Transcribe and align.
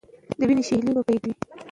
د 0.39 0.41
وینو 0.47 0.63
شېلې 0.67 0.91
به 0.95 1.01
بهېدلې 1.07 1.31
وي. 1.37 1.43